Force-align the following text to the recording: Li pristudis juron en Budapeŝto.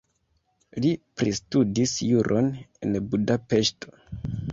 Li 0.85 0.93
pristudis 1.19 1.93
juron 2.05 2.49
en 2.87 2.97
Budapeŝto. 3.13 3.95